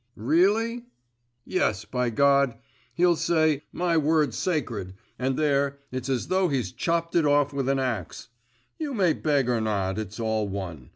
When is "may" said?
8.95-9.13